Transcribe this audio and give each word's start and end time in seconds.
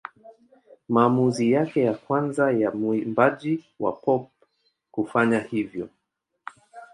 Maamuzi 0.89 1.51
yake 1.51 1.81
ya 1.83 1.93
kwanza 1.93 2.51
ya 2.51 2.71
mwimbaji 2.71 3.65
wa 3.79 3.91
pop 3.93 4.29
kufanya 4.91 5.39
hivyo. 5.39 5.89